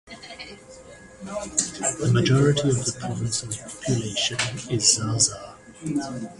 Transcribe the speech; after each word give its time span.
The 1.27 2.09
majority 2.11 2.69
of 2.69 2.83
the 2.85 2.97
province's 2.99 3.57
population 3.57 4.37
is 4.73 4.95
Zaza. 4.95 5.55